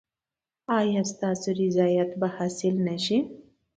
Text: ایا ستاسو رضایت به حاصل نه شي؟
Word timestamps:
ایا 0.79 1.01
ستاسو 1.11 1.47
رضایت 1.61 2.11
به 2.19 2.27
حاصل 2.35 2.75
نه 2.87 2.95
شي؟ 3.03 3.17